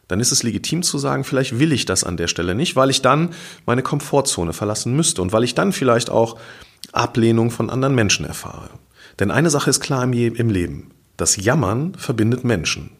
Dann 0.08 0.20
ist 0.20 0.32
es 0.32 0.42
legitim 0.42 0.82
zu 0.82 0.98
sagen, 0.98 1.24
vielleicht 1.24 1.58
will 1.58 1.72
ich 1.72 1.84
das 1.84 2.04
an 2.04 2.16
der 2.16 2.28
Stelle 2.28 2.54
nicht, 2.54 2.76
weil 2.76 2.90
ich 2.90 3.02
dann 3.02 3.30
meine 3.66 3.82
Komfortzone 3.82 4.52
verlassen 4.52 4.94
müsste 4.94 5.22
und 5.22 5.32
weil 5.32 5.44
ich 5.44 5.54
dann 5.54 5.72
vielleicht 5.72 6.10
auch 6.10 6.38
Ablehnung 6.92 7.50
von 7.50 7.70
anderen 7.70 7.94
Menschen 7.94 8.24
erfahre. 8.26 8.70
Denn 9.18 9.30
eine 9.30 9.50
Sache 9.50 9.70
ist 9.70 9.80
klar 9.80 10.04
im, 10.04 10.12
im 10.12 10.50
Leben. 10.50 10.91
Das 11.16 11.36
Jammern 11.36 11.94
verbindet 11.94 12.44
Menschen. 12.44 12.90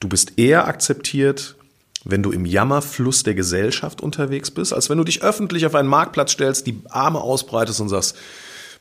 Du 0.00 0.08
bist 0.08 0.38
eher 0.38 0.66
akzeptiert, 0.66 1.56
wenn 2.04 2.22
du 2.22 2.30
im 2.30 2.44
Jammerfluss 2.44 3.22
der 3.22 3.34
Gesellschaft 3.34 4.00
unterwegs 4.00 4.50
bist, 4.50 4.72
als 4.72 4.90
wenn 4.90 4.98
du 4.98 5.04
dich 5.04 5.22
öffentlich 5.22 5.64
auf 5.66 5.74
einen 5.74 5.88
Marktplatz 5.88 6.32
stellst, 6.32 6.66
die 6.66 6.82
Arme 6.90 7.20
ausbreitest 7.20 7.80
und 7.80 7.88
sagst, 7.88 8.16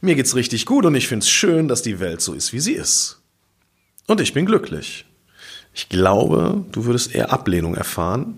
mir 0.01 0.15
geht's 0.15 0.35
richtig 0.35 0.65
gut 0.65 0.85
und 0.85 0.95
ich 0.95 1.07
find's 1.07 1.29
schön, 1.29 1.69
dass 1.69 1.81
die 1.81 2.01
Welt 2.01 2.19
so 2.19 2.33
ist, 2.33 2.51
wie 2.51 2.59
sie 2.59 2.73
ist. 2.73 3.21
Und 4.07 4.19
ich 4.19 4.33
bin 4.33 4.45
glücklich. 4.45 5.05
Ich 5.73 5.87
glaube, 5.87 6.65
du 6.71 6.85
würdest 6.85 7.15
eher 7.15 7.31
Ablehnung 7.31 7.75
erfahren. 7.75 8.37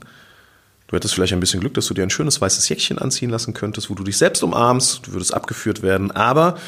Du 0.87 0.95
hättest 0.95 1.15
vielleicht 1.15 1.33
ein 1.33 1.39
bisschen 1.39 1.59
Glück, 1.59 1.73
dass 1.73 1.87
du 1.87 1.95
dir 1.95 2.03
ein 2.03 2.11
schönes 2.11 2.39
weißes 2.39 2.69
Jäckchen 2.69 2.99
anziehen 2.99 3.31
lassen 3.31 3.55
könntest, 3.55 3.89
wo 3.89 3.95
du 3.95 4.03
dich 4.03 4.17
selbst 4.17 4.43
umarmst, 4.43 5.07
du 5.07 5.13
würdest 5.13 5.33
abgeführt 5.33 5.81
werden, 5.81 6.11
aber 6.11 6.59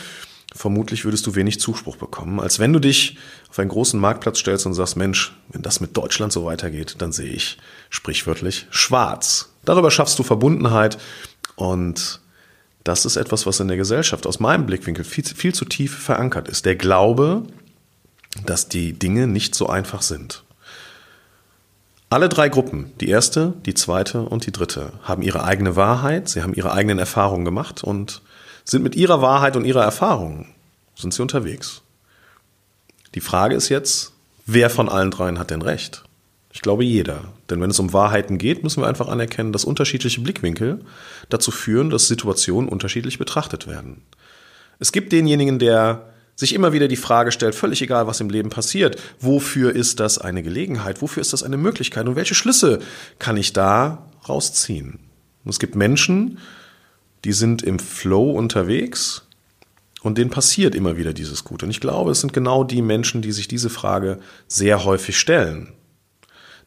vermutlich 0.57 1.05
würdest 1.05 1.25
du 1.27 1.35
wenig 1.35 1.59
Zuspruch 1.59 1.97
bekommen, 1.97 2.39
als 2.39 2.59
wenn 2.59 2.73
du 2.73 2.79
dich 2.79 3.17
auf 3.49 3.59
einen 3.59 3.69
großen 3.69 3.99
Marktplatz 3.99 4.39
stellst 4.39 4.65
und 4.65 4.73
sagst, 4.73 4.97
Mensch, 4.97 5.35
wenn 5.49 5.61
das 5.61 5.79
mit 5.79 5.95
Deutschland 5.95 6.33
so 6.33 6.45
weitergeht, 6.45 6.95
dann 6.97 7.11
sehe 7.11 7.29
ich 7.29 7.57
sprichwörtlich 7.89 8.67
schwarz. 8.69 9.49
Darüber 9.63 9.91
schaffst 9.91 10.17
du 10.19 10.23
Verbundenheit 10.23 10.97
und 11.55 12.21
das 12.83 13.05
ist 13.05 13.17
etwas, 13.17 13.45
was 13.45 13.59
in 13.59 13.67
der 13.67 13.77
Gesellschaft 13.77 14.25
aus 14.25 14.39
meinem 14.39 14.65
Blickwinkel 14.65 15.03
viel, 15.03 15.23
viel 15.25 15.53
zu 15.53 15.65
tief 15.65 15.97
verankert 15.97 16.47
ist. 16.47 16.65
Der 16.65 16.75
Glaube, 16.75 17.43
dass 18.45 18.69
die 18.69 18.93
Dinge 18.93 19.27
nicht 19.27 19.55
so 19.55 19.67
einfach 19.67 20.01
sind. 20.01 20.43
Alle 22.09 22.29
drei 22.29 22.47
Gruppen, 22.47 22.93
die 23.01 23.09
erste, 23.09 23.53
die 23.65 23.73
zweite 23.73 24.21
und 24.21 24.45
die 24.45 24.53
dritte, 24.53 24.93
haben 25.03 25.21
ihre 25.21 25.43
eigene 25.43 25.75
Wahrheit, 25.75 26.29
sie 26.29 26.41
haben 26.41 26.53
ihre 26.53 26.71
eigenen 26.71 26.99
Erfahrungen 26.99 27.43
gemacht 27.43 27.83
und 27.83 28.21
sind 28.69 28.83
mit 28.83 28.95
ihrer 28.95 29.21
Wahrheit 29.21 29.55
und 29.55 29.65
ihrer 29.65 29.83
Erfahrung 29.83 30.47
sind 30.95 31.13
sie 31.13 31.21
unterwegs. 31.21 31.81
Die 33.15 33.21
Frage 33.21 33.55
ist 33.55 33.69
jetzt, 33.69 34.13
wer 34.45 34.69
von 34.69 34.89
allen 34.89 35.11
dreien 35.11 35.39
hat 35.39 35.51
denn 35.51 35.61
recht? 35.61 36.03
Ich 36.51 36.61
glaube 36.61 36.83
jeder. 36.83 37.33
Denn 37.49 37.61
wenn 37.61 37.69
es 37.69 37.79
um 37.79 37.93
Wahrheiten 37.93 38.37
geht, 38.37 38.63
müssen 38.63 38.81
wir 38.81 38.87
einfach 38.87 39.07
anerkennen, 39.07 39.53
dass 39.53 39.63
unterschiedliche 39.63 40.21
Blickwinkel 40.21 40.81
dazu 41.29 41.51
führen, 41.51 41.89
dass 41.89 42.07
Situationen 42.07 42.69
unterschiedlich 42.69 43.19
betrachtet 43.19 43.67
werden. 43.67 44.01
Es 44.79 44.91
gibt 44.91 45.11
denjenigen, 45.11 45.59
der 45.59 46.13
sich 46.35 46.53
immer 46.53 46.73
wieder 46.73 46.87
die 46.87 46.95
Frage 46.95 47.31
stellt, 47.31 47.55
völlig 47.55 47.81
egal, 47.81 48.05
was 48.05 48.19
im 48.19 48.29
Leben 48.29 48.49
passiert, 48.49 49.01
wofür 49.19 49.75
ist 49.75 49.99
das 49.99 50.19
eine 50.19 50.43
Gelegenheit, 50.43 51.01
wofür 51.01 51.21
ist 51.21 51.33
das 51.33 51.41
eine 51.41 51.57
Möglichkeit 51.57 52.07
und 52.07 52.15
welche 52.15 52.35
Schlüsse 52.35 52.79
kann 53.17 53.37
ich 53.37 53.53
da 53.53 54.07
rausziehen? 54.27 54.99
Und 55.43 55.49
es 55.49 55.59
gibt 55.59 55.75
Menschen, 55.75 56.37
die 57.27 57.33
sind 57.33 57.61
im 57.61 57.77
Flow 57.77 58.31
unterwegs 58.31 59.27
und 60.01 60.17
denen 60.17 60.29
passiert 60.29 60.75
immer 60.75 60.95
wieder 60.95 61.11
dieses 61.11 61.43
Gut. 61.43 61.61
Und 61.61 61.69
ich 61.69 61.81
glaube, 61.81 62.11
es 62.11 62.21
sind 62.21 62.31
genau 62.31 62.63
die 62.63 62.81
Menschen, 62.81 63.21
die 63.21 63.33
sich 63.33 63.49
diese 63.49 63.69
Frage 63.69 64.19
sehr 64.47 64.85
häufig 64.85 65.19
stellen. 65.19 65.73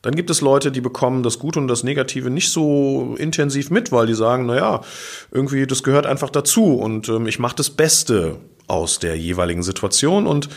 Dann 0.02 0.14
gibt 0.14 0.28
es 0.28 0.42
Leute, 0.42 0.70
die 0.70 0.82
bekommen 0.82 1.22
das 1.22 1.38
Gute 1.38 1.60
und 1.60 1.66
das 1.66 1.82
Negative 1.82 2.28
nicht 2.28 2.50
so 2.50 3.16
intensiv 3.18 3.70
mit, 3.70 3.90
weil 3.90 4.06
die 4.06 4.14
sagen, 4.14 4.44
naja, 4.44 4.82
irgendwie, 5.30 5.66
das 5.66 5.82
gehört 5.82 6.04
einfach 6.04 6.28
dazu 6.28 6.74
und 6.74 7.08
ähm, 7.08 7.26
ich 7.26 7.38
mache 7.38 7.56
das 7.56 7.70
Beste 7.70 8.36
aus 8.66 8.98
der 8.98 9.16
jeweiligen 9.16 9.62
Situation 9.62 10.26
und 10.26 10.50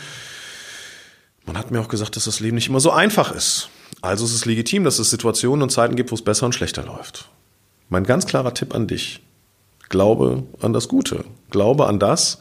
man 1.45 1.57
hat 1.57 1.72
mir 1.72 1.79
auch 1.79 1.88
gesagt, 1.88 2.17
dass 2.17 2.25
das 2.25 2.41
Leben 2.41 2.55
nicht 2.55 2.67
immer 2.67 2.81
so 2.81 2.91
einfach 2.91 3.31
ist. 3.31 3.69
Also 4.01 4.25
ist 4.25 4.33
es 4.33 4.43
legitim, 4.43 4.83
dass 4.83 5.00
es 5.00 5.10
Situationen 5.10 5.63
und 5.63 5.69
Zeiten 5.69 5.95
gibt, 5.95 6.12
wo 6.12 6.15
es 6.15 6.24
besser 6.24 6.45
und 6.45 6.53
schlechter 6.53 6.83
läuft. 6.83 7.29
Mein 7.88 8.03
ganz 8.03 8.25
klarer 8.25 8.53
Tipp 8.53 8.75
an 8.75 8.88
dich. 8.88 9.22
Glaube 9.89 10.43
an 10.61 10.73
das 10.73 10.87
Gute. 10.87 11.25
Glaube 11.49 11.87
an 11.87 11.99
das, 11.99 12.39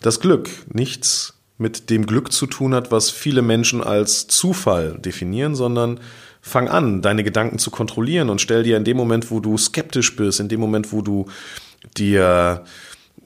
das 0.00 0.20
Glück 0.20 0.48
nichts 0.72 1.34
mit 1.58 1.90
dem 1.90 2.06
Glück 2.06 2.32
zu 2.32 2.46
tun 2.46 2.74
hat, 2.74 2.90
was 2.90 3.10
viele 3.10 3.42
Menschen 3.42 3.82
als 3.82 4.26
Zufall 4.26 4.98
definieren, 4.98 5.54
sondern 5.54 6.00
fang 6.40 6.68
an, 6.68 7.02
deine 7.02 7.22
Gedanken 7.22 7.58
zu 7.58 7.70
kontrollieren 7.70 8.30
und 8.30 8.40
stell 8.40 8.62
dir 8.62 8.78
in 8.78 8.84
dem 8.84 8.96
Moment, 8.96 9.30
wo 9.30 9.40
du 9.40 9.58
skeptisch 9.58 10.16
bist, 10.16 10.40
in 10.40 10.48
dem 10.48 10.58
Moment, 10.58 10.90
wo 10.92 11.02
du 11.02 11.26
dir 11.98 12.64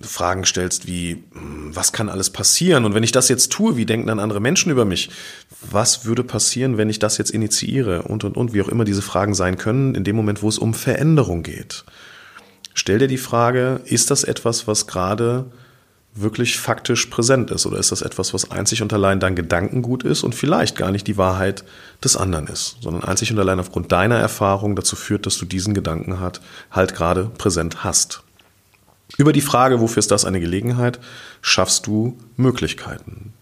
Fragen 0.01 0.45
stellst 0.45 0.87
wie, 0.87 1.23
hm, 1.33 1.71
was 1.75 1.93
kann 1.93 2.09
alles 2.09 2.31
passieren? 2.31 2.85
Und 2.85 2.95
wenn 2.95 3.03
ich 3.03 3.13
das 3.13 3.29
jetzt 3.29 3.53
tue, 3.53 3.77
wie 3.77 3.87
denken 3.87 4.09
dann 4.09 4.21
andere 4.21 4.41
Menschen 4.41 4.71
über 4.71 4.85
mich? 4.85 5.11
Was 5.71 6.05
würde 6.05 6.25
passieren, 6.25 6.77
wenn 6.77 6.91
ich 6.91 6.99
das 6.99 7.19
jetzt 7.19 7.31
initiiere? 7.31 8.03
Und, 8.03 8.25
und, 8.25 8.37
und, 8.37 8.53
wie 8.53 8.63
auch 8.63 8.69
immer 8.69 8.85
diese 8.85 9.03
Fragen 9.03 9.35
sein 9.35 9.57
können, 9.57 9.95
in 9.95 10.05
dem 10.05 10.17
Moment, 10.17 10.43
wo 10.43 10.49
es 10.49 10.59
um 10.59 10.75
Veränderung 10.75 11.43
geht. 11.43 11.85
Stell 12.75 12.99
dir 12.99 13.09
die 13.09 13.19
Frage, 13.19 13.81
ist 13.85 14.11
das 14.11 14.25
etwas, 14.25 14.67
was 14.67 14.87
gerade 14.89 15.47
wirklich 16.15 16.59
faktisch 16.59 17.07
präsent 17.07 17.51
ist? 17.51 17.67
Oder 17.67 17.79
ist 17.79 17.93
das 17.93 18.03
etwas, 18.03 18.35
was 18.35 18.51
einzig 18.51 18.83
und 18.83 18.93
allein 18.93 19.21
dein 19.21 19.37
Gedankengut 19.37 20.03
ist 20.03 20.23
und 20.23 20.35
vielleicht 20.35 20.77
gar 20.77 20.91
nicht 20.91 21.07
die 21.07 21.17
Wahrheit 21.17 21.65
des 22.03 22.17
anderen 22.17 22.49
ist, 22.49 22.77
sondern 22.81 23.05
einzig 23.05 23.33
und 23.33 23.39
allein 23.39 23.61
aufgrund 23.61 23.93
deiner 23.93 24.19
Erfahrung 24.19 24.77
dazu 24.77 24.97
führt, 24.97 25.27
dass 25.27 25.39
du 25.39 25.45
diesen 25.45 25.75
Gedanken 25.75 26.21
hat, 26.21 26.41
halt 26.71 26.95
gerade 26.95 27.31
präsent 27.39 27.85
hast? 27.85 28.23
Über 29.17 29.33
die 29.33 29.41
Frage, 29.41 29.81
wofür 29.81 30.01
ist 30.01 30.11
das 30.11 30.25
eine 30.25 30.41
Gelegenheit, 30.41 30.99
schaffst 31.43 31.87
du 31.87 32.19
Möglichkeiten. 32.37 33.33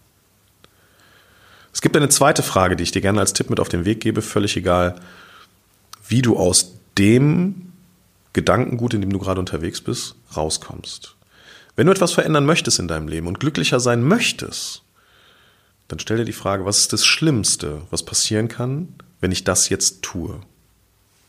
Es 1.73 1.81
gibt 1.81 1.97
eine 1.97 2.09
zweite 2.09 2.43
Frage, 2.43 2.75
die 2.75 2.83
ich 2.83 2.91
dir 2.91 3.01
gerne 3.01 3.19
als 3.19 3.33
Tipp 3.33 3.49
mit 3.49 3.59
auf 3.59 3.69
den 3.69 3.85
Weg 3.85 3.99
gebe, 3.99 4.21
völlig 4.21 4.55
egal, 4.55 4.95
wie 6.07 6.21
du 6.21 6.37
aus 6.37 6.73
dem 6.97 7.72
Gedankengut, 8.33 8.93
in 8.93 9.01
dem 9.01 9.13
du 9.13 9.19
gerade 9.19 9.39
unterwegs 9.39 9.81
bist, 9.81 10.15
rauskommst. 10.35 11.15
Wenn 11.75 11.87
du 11.87 11.91
etwas 11.91 12.11
verändern 12.11 12.45
möchtest 12.45 12.79
in 12.79 12.87
deinem 12.87 13.07
Leben 13.07 13.27
und 13.27 13.39
glücklicher 13.39 13.79
sein 13.79 14.03
möchtest, 14.03 14.83
dann 15.87 15.99
stell 15.99 16.17
dir 16.17 16.25
die 16.25 16.33
Frage, 16.33 16.65
was 16.65 16.79
ist 16.79 16.93
das 16.93 17.05
Schlimmste, 17.05 17.81
was 17.89 18.03
passieren 18.03 18.47
kann, 18.47 18.95
wenn 19.21 19.31
ich 19.31 19.43
das 19.43 19.69
jetzt 19.69 20.01
tue? 20.01 20.39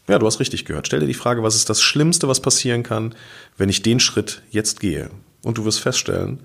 Ja, 0.06 0.18
du 0.18 0.26
hast 0.26 0.40
richtig 0.40 0.64
gehört. 0.64 0.87
Stell 0.87 1.00
dir 1.00 1.06
die 1.06 1.14
Frage, 1.14 1.42
was 1.42 1.54
ist 1.54 1.70
das 1.70 1.82
Schlimmste, 1.82 2.28
was 2.28 2.40
passieren 2.40 2.82
kann, 2.82 3.14
wenn 3.56 3.70
ich 3.70 3.82
den 3.82 4.00
Schritt 4.00 4.42
jetzt 4.50 4.80
gehe? 4.80 5.11
Und 5.42 5.58
du 5.58 5.64
wirst 5.64 5.80
feststellen, 5.80 6.40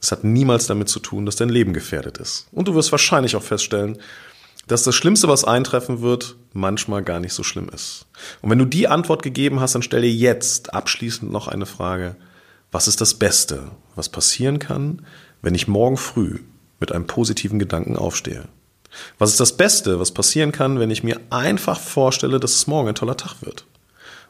es 0.00 0.12
hat 0.12 0.24
niemals 0.24 0.66
damit 0.66 0.88
zu 0.88 1.00
tun, 1.00 1.26
dass 1.26 1.36
dein 1.36 1.48
Leben 1.48 1.72
gefährdet 1.72 2.18
ist. 2.18 2.48
Und 2.52 2.68
du 2.68 2.74
wirst 2.74 2.92
wahrscheinlich 2.92 3.36
auch 3.36 3.42
feststellen, 3.42 3.98
dass 4.66 4.84
das 4.84 4.94
Schlimmste, 4.94 5.28
was 5.28 5.44
eintreffen 5.44 6.02
wird, 6.02 6.36
manchmal 6.52 7.02
gar 7.02 7.20
nicht 7.20 7.32
so 7.32 7.42
schlimm 7.42 7.68
ist. 7.68 8.06
Und 8.40 8.50
wenn 8.50 8.58
du 8.58 8.64
die 8.64 8.88
Antwort 8.88 9.22
gegeben 9.22 9.60
hast, 9.60 9.74
dann 9.74 9.82
stell 9.82 10.02
dir 10.02 10.12
jetzt 10.12 10.72
abschließend 10.72 11.30
noch 11.30 11.48
eine 11.48 11.66
Frage, 11.66 12.16
was 12.70 12.88
ist 12.88 13.00
das 13.00 13.14
Beste, 13.14 13.70
was 13.94 14.08
passieren 14.08 14.58
kann, 14.58 15.04
wenn 15.42 15.54
ich 15.54 15.68
morgen 15.68 15.96
früh 15.96 16.38
mit 16.80 16.92
einem 16.92 17.06
positiven 17.06 17.58
Gedanken 17.58 17.96
aufstehe? 17.96 18.44
Was 19.18 19.30
ist 19.30 19.40
das 19.40 19.56
Beste, 19.56 19.98
was 19.98 20.12
passieren 20.12 20.52
kann, 20.52 20.78
wenn 20.78 20.90
ich 20.90 21.02
mir 21.02 21.20
einfach 21.30 21.80
vorstelle, 21.80 22.40
dass 22.40 22.54
es 22.54 22.66
morgen 22.66 22.88
ein 22.88 22.94
toller 22.94 23.16
Tag 23.16 23.36
wird? 23.40 23.64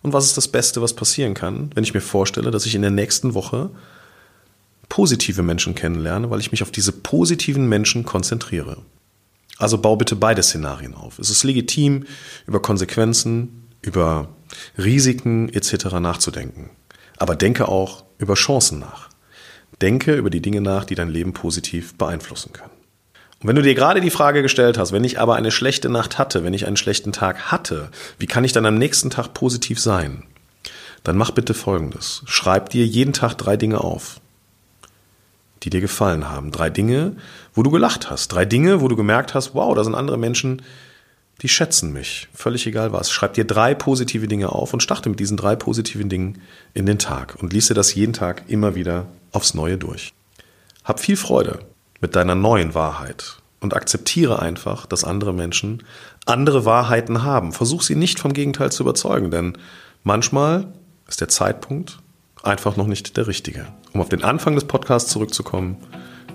Und 0.03 0.12
was 0.12 0.27
ist 0.27 0.37
das 0.37 0.49
Beste, 0.49 0.83
was 0.83 0.95
passieren 0.95 1.35
kann, 1.35 1.71
wenn 1.75 1.85
ich 1.85 1.95
mir 1.95 2.01
vorstelle, 2.01 2.51
dass 2.51 2.67
ich 2.67 2.75
in 2.75 2.83
der 2.83 2.91
nächsten 2.91 3.35
Woche 3.35 3.71
positive 4.89 5.43
Menschen 5.43 5.75
kennenlerne, 5.75 6.31
weil 6.31 6.41
ich 6.41 6.53
mich 6.53 6.62
auf 6.62 6.71
diese 6.71 6.93
positiven 6.93 7.69
Menschen 7.69 8.05
konzentriere? 8.05 8.79
Also 9.59 9.79
bau 9.79 9.97
bitte 9.97 10.17
beide 10.17 10.43
Szenarien 10.43 10.95
auf. 10.95 11.19
Es 11.19 11.31
ist 11.31 11.45
legitim, 11.45 12.05
über 12.47 12.61
Konsequenzen, 12.61 13.69
über 13.83 14.29
Risiken 14.79 15.49
etc. 15.49 15.85
nachzudenken. 16.01 16.71
Aber 17.17 17.37
denke 17.37 17.69
auch 17.69 18.05
über 18.19 18.35
Chancen 18.35 18.79
nach. 18.79 19.11
Denke 19.81 20.15
über 20.15 20.31
die 20.31 20.43
Dinge 20.43 20.61
nach, 20.61 20.85
die 20.85 20.95
dein 20.95 21.09
Leben 21.09 21.33
positiv 21.33 21.95
beeinflussen 21.95 22.53
können. 22.53 22.71
Und 23.41 23.49
wenn 23.49 23.57
du 23.57 23.63
dir 23.63 23.75
gerade 23.75 24.01
die 24.01 24.11
Frage 24.11 24.43
gestellt 24.43 24.79
hast, 24.79 24.93
wenn 24.93 25.03
ich 25.03 25.19
aber 25.19 25.35
eine 25.35 25.51
schlechte 25.51 25.89
Nacht 25.89 26.19
hatte, 26.19 26.45
wenn 26.45 26.55
ich 26.55 26.67
einen 26.67 26.77
schlechten 26.77 27.13
Tag 27.13 27.51
hatte, 27.51 27.91
wie 28.19 28.27
kann 28.27 28.45
ich 28.45 28.53
dann 28.53 28.67
am 28.67 28.79
nächsten 28.79 29.11
Tag 29.11 29.35
positiv 29.35 29.81
sein? 29.81 30.25
Dann 31.03 31.17
mach 31.17 31.33
bitte 31.33 31.53
Folgendes. 31.53 32.23
Schreib 32.27 32.71
dir 32.71 32.87
jeden 32.87 33.13
Tag 33.13 33.35
drei 33.35 33.57
Dinge 33.57 33.81
auf, 33.81 34.21
die 35.62 35.71
dir 35.71 35.81
gefallen 35.81 36.28
haben. 36.28 36.50
Drei 36.50 36.71
Dinge, 36.71 37.16
wo 37.54 37.62
du 37.62 37.71
gelacht 37.71 38.11
hast. 38.11 38.28
Drei 38.28 38.45
Dinge, 38.45 38.81
wo 38.81 38.88
du 38.88 38.97
gemerkt 38.97 39.35
hast, 39.35 39.54
wow, 39.54 39.75
da 39.75 39.85
sind 39.85 39.95
andere 39.95 40.19
Menschen, 40.19 40.62
die 41.40 41.49
schätzen 41.49 41.92
mich. 41.92 42.28
Völlig 42.35 42.66
egal 42.66 42.92
was. 42.92 43.11
Schreib 43.11 43.35
dir 43.35 43.45
drei 43.45 43.75
positive 43.75 44.28
Dinge 44.28 44.50
auf 44.50 44.73
und 44.73 44.83
starte 44.83 45.09
mit 45.09 45.21
diesen 45.21 45.37
drei 45.37 45.57
positiven 45.57 46.09
Dingen 46.09 46.40
in 46.75 46.87
den 46.87 46.99
Tag 46.99 47.37
und 47.40 47.52
lies 47.52 47.69
dir 47.69 47.75
das 47.75 47.95
jeden 47.95 48.12
Tag 48.12 48.45
immer 48.49 48.75
wieder 48.75 49.07
aufs 49.33 49.54
Neue 49.54 49.78
durch. 49.78 50.12
Hab 50.85 51.00
viel 51.00 51.16
Freude 51.16 51.61
mit 52.00 52.16
deiner 52.16 52.35
neuen 52.35 52.75
Wahrheit 52.75 53.38
und 53.61 53.75
akzeptiere 53.75 54.40
einfach, 54.40 54.87
dass 54.87 55.04
andere 55.04 55.33
Menschen 55.33 55.83
andere 56.26 56.64
Wahrheiten 56.64 57.23
haben. 57.23 57.52
Versuch 57.52 57.83
sie 57.83 57.97
nicht 57.97 58.21
vom 58.21 58.33
Gegenteil 58.33 58.71
zu 58.71 58.83
überzeugen, 58.83 59.31
denn 59.31 59.59
manchmal 60.02 60.73
ist 61.09 61.21
der 61.21 61.28
Zeitpunkt 61.28 61.99
einfach 62.43 62.77
noch 62.77 62.87
nicht 62.87 63.17
der 63.17 63.27
richtige. 63.27 63.67
Um 63.93 64.01
auf 64.01 64.09
den 64.09 64.25
Anfang 64.25 64.55
des 64.55 64.65
Podcasts 64.65 65.11
zurückzukommen, 65.11 65.77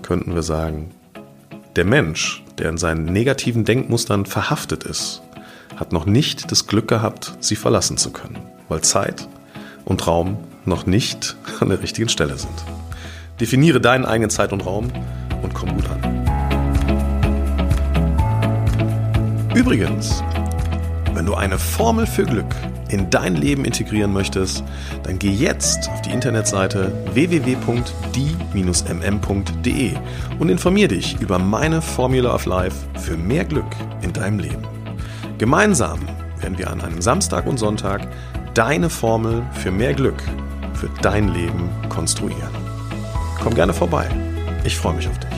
könnten 0.02 0.34
wir 0.34 0.42
sagen, 0.42 0.90
der 1.76 1.84
Mensch, 1.84 2.42
der 2.58 2.70
in 2.70 2.78
seinen 2.78 3.04
negativen 3.04 3.64
Denkmustern 3.64 4.26
verhaftet 4.26 4.84
ist, 4.84 5.22
hat 5.76 5.92
noch 5.92 6.06
nicht 6.06 6.50
das 6.50 6.66
Glück 6.66 6.88
gehabt, 6.88 7.36
sie 7.40 7.56
verlassen 7.56 7.98
zu 7.98 8.10
können, 8.10 8.38
weil 8.68 8.80
Zeit 8.80 9.28
und 9.84 10.06
Raum 10.06 10.38
noch 10.64 10.86
nicht 10.86 11.36
an 11.60 11.68
der 11.68 11.82
richtigen 11.82 12.08
Stelle 12.08 12.36
sind. 12.36 12.64
Definiere 13.40 13.80
deinen 13.80 14.04
eigenen 14.04 14.30
Zeit 14.30 14.52
und 14.52 14.66
Raum 14.66 14.90
und 15.42 15.54
komm 15.54 15.74
gut 15.74 15.88
an. 15.88 16.18
Übrigens, 19.54 20.22
wenn 21.14 21.26
du 21.26 21.34
eine 21.34 21.58
Formel 21.58 22.06
für 22.06 22.24
Glück 22.24 22.54
in 22.88 23.10
dein 23.10 23.36
Leben 23.36 23.64
integrieren 23.64 24.12
möchtest, 24.12 24.64
dann 25.02 25.18
geh 25.18 25.30
jetzt 25.30 25.88
auf 25.90 26.02
die 26.02 26.10
Internetseite 26.10 26.92
www.die-mm.de 27.12 27.92
und 30.38 30.48
informier 30.48 30.88
dich 30.88 31.20
über 31.20 31.38
meine 31.38 31.82
Formula 31.82 32.34
of 32.34 32.46
Life 32.46 32.76
für 32.98 33.16
mehr 33.16 33.44
Glück 33.44 33.70
in 34.02 34.12
deinem 34.12 34.38
Leben. 34.38 34.62
Gemeinsam 35.38 36.00
werden 36.40 36.58
wir 36.58 36.70
an 36.70 36.80
einem 36.80 37.00
Samstag 37.00 37.46
und 37.46 37.58
Sonntag 37.58 38.08
deine 38.54 38.90
Formel 38.90 39.42
für 39.52 39.70
mehr 39.70 39.94
Glück 39.94 40.22
für 40.74 40.88
dein 41.02 41.28
Leben 41.28 41.70
konstruieren. 41.88 42.50
Komm 43.42 43.54
gerne 43.54 43.72
vorbei. 43.72 44.08
Ich 44.64 44.76
freue 44.76 44.94
mich 44.94 45.08
auf 45.08 45.18
dich. 45.18 45.37